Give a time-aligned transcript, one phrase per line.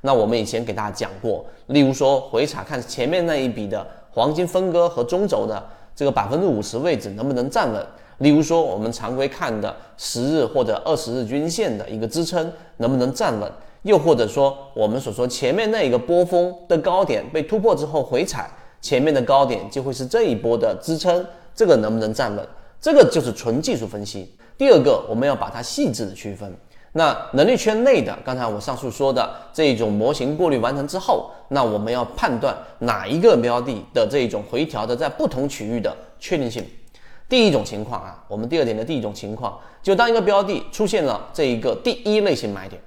[0.00, 5.62] 那我们以前给大家讲过，例如说回踩看前面那一笔的黄金分割和中轴的
[5.94, 7.84] 这个百分之五十位置能不能站稳。
[8.18, 13.48] 例如说，我们常规看的十日或者二十日均线的一个支撑能不能站稳，
[13.82, 21.24] 又或者说我们所说前面那一个波峰的高点被突破之后回踩，前面的高点就会是这一波的支撑，
[21.54, 22.44] 这个能不能站稳？
[22.80, 24.32] 这个就是纯技术分析。
[24.56, 26.52] 第二个，我们要把它细致的区分。
[26.92, 36.64] 那能力圈内的，刚才我上述说的这一种模型过滤完成之后，那我们要判断哪一个标的的这一种回调的在不同区域的确定性。
[37.28, 42.80] 第一种情况啊，我们第二点的第一种情况，就当一个标的出现了这一个第一类型买点，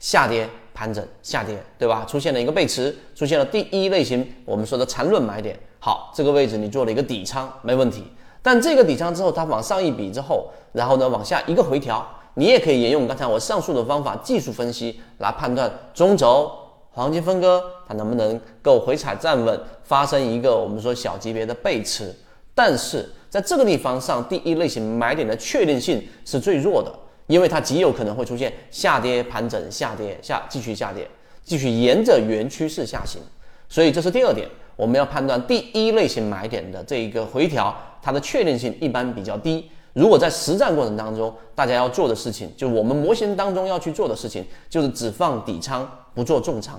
[0.00, 2.04] 下跌盘整下跌，对吧？
[2.08, 5.56] 出现了一个背驰，出现了第一类型我们说的缠论买点。
[5.78, 8.04] 好，这个位置你做了一个底仓，没问题。
[8.42, 16.50] 但这个底仓之后，它往上一笔之后，然后呢往下一个回调，你也可以沿用刚才我上述的方法，技术分析来判断中轴
[16.90, 22.14] 黄金分割它能不能够回踩站稳，发生一个我们说小级别的背驰，
[22.54, 23.08] 但是。
[23.34, 26.94] 在这个地方上，第一类型买点的确定性是最弱的，
[27.26, 31.10] 因为它极有可能会出现下跌盘整、下跌下继续下跌，
[31.42, 33.20] 继续沿着原趋势下行。
[33.68, 39.68] 所以这是第二点，我们要判断第一类型买点的这一个回调，它的确定性一般比较低。
[39.94, 46.78] 如果在实战过程当中，大家要做的事情，就是我们模型当中要去做的事情，就是只放底仓，不做重仓。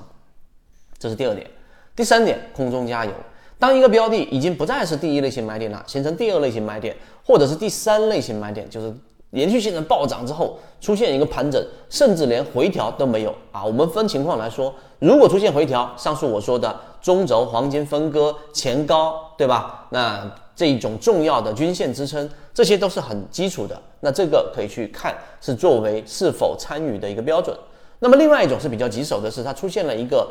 [0.99, 1.49] 这是第二点。
[1.95, 3.11] 第三点，空中加油。
[3.57, 6.93] 当一个标的已经不再是第一类型买点了，形成第二类型买点，
[7.25, 8.93] 或者是第三类型买点，就是
[9.29, 13.63] 连续性的暴涨之后出现一个盘整，甚至连回调都没有啊。
[13.63, 19.87] 我们分情况来说，如果出现回调，上述我说的中轴黄金分割前高，对吧？
[19.91, 23.79] 那这一种重要的均线支撑，这些都是很基础的。
[23.99, 27.55] 那这个可以去看是作为是否参与的一个标准。
[27.99, 30.27] 那么另外一种是比较棘手的是，它出现了一个。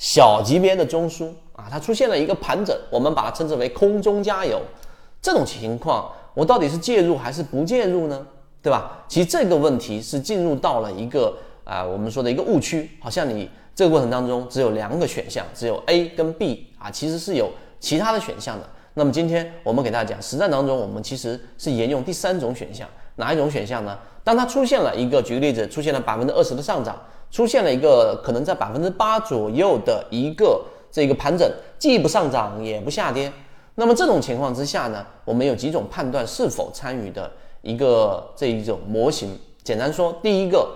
[0.00, 1.26] 小级别的中枢
[1.56, 4.62] 啊，它出现了一个盘整，我们把它称之为空中加油。
[5.20, 8.24] 这种情况，我到底是介入还是不介入呢？
[8.62, 9.04] 对吧？
[9.08, 18.68] 其实这个问题是进入到了一个啊，我们说的一个误区，好像你这个过程当中只有两个选项，只有 A 跟 B 啊，其实是有其他的选项的。
[18.98, 23.96] 那么今天我们给大家讲，实战当中我们其实是沿用第三种选项，哪一种选项呢？
[24.24, 27.00] 当它出现了一个，举个例子，出现了百分之二十的上涨。
[27.30, 31.48] 出现了一个可能在百分之八左右的一个这个盘整，
[31.78, 33.30] 既不上涨也不下跌。
[33.76, 37.30] 那么这种情况之下呢，我们有几种判断是否参与的
[37.62, 39.38] 一个这一种模型。
[39.62, 40.68] 简单说，第一个，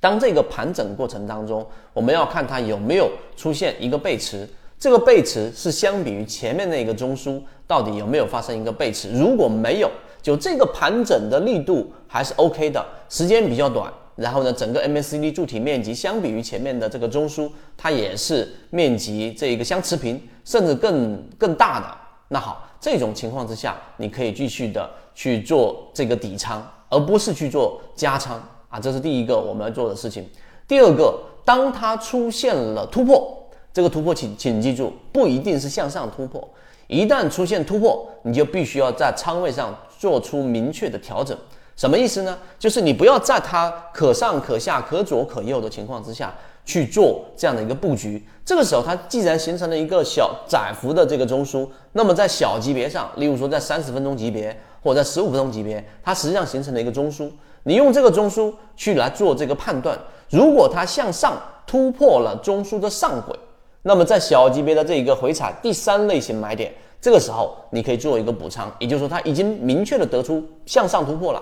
[0.00, 4.48] 当这个盘整过程当中，我们要看它有没有出现一个背驰。
[4.78, 9.10] 这个背驰是相比于前面那个中枢到底有没有发生一个背驰。
[9.12, 13.92] 如果没有，就这个盘整的力度还是 OK 的，时间比较短。
[14.16, 21.86] 然后呢，整个 MACD 柱体面积相比于前面的这个中枢，它也是面积这一个相持平，甚至更更大的。
[22.28, 28.80] 那好，这种情况之下，你可以继续的去做这个底仓，而不是去做加仓啊。
[28.80, 30.26] 这是第一个我们要做的事情。
[30.66, 33.45] 第二个，当它出现了突破，
[33.76, 36.42] 这个突破请请记住，不一定是向上突破。
[36.86, 41.36] 一旦出现突破，你就必须要在仓位上做出明确的调整。
[41.76, 42.38] 什么意思呢？
[42.58, 46.34] 就是你不要在它可上可下、可左可右的情况之下
[46.64, 48.26] 去做这样的一个布局。
[48.46, 57.30] 这个时候，它既然形成了一个小窄幅的这个中枢，那么在小级别上，例如说在三十分钟级别或者在十五分钟级别，它实际上形成了一个中枢。
[57.64, 59.98] 你用这个中枢去来做这个判断，
[60.30, 63.38] 如果它向上突破了中枢的上轨，
[63.86, 71.40] 那么在小级别的这一个回踩第三类型买点，这个时候你可以做一个补仓，也就是说它已经明确的得出向上突破了。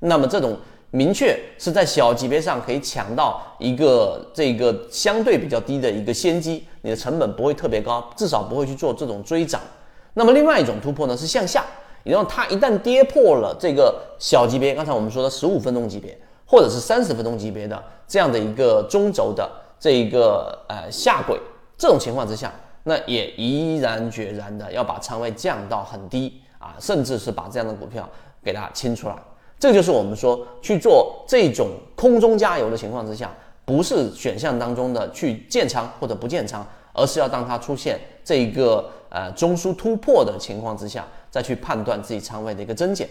[0.00, 0.54] 那么这种
[0.90, 9.58] 明确是在小级别上可以抢到一个这个相对比较低的一个先机，你的成本不会特别高，至少不会去做这种追涨。
[10.12, 11.64] 那么另外一种突破呢是向下，
[12.02, 16.14] 然后它一旦跌破了这个小级别，刚才我们说的十五分钟级别
[16.44, 21.40] 或者是三十分钟级别的这样的一个中轴的这一个呃下轨，
[21.78, 22.52] 这种情况之下，
[22.84, 28.08] 那也毅然决然的要把仓位降到很低啊，甚至是把这样的股票
[28.42, 29.14] 给它清出来。
[29.58, 33.30] 这就是我们说去做这种空中加油的情况之下，
[33.64, 43.08] 不是选项当中的去建仓或者不建仓，而是要当它出现这一个呃中枢突破的情况之下，再去判断自己仓位的一个增减。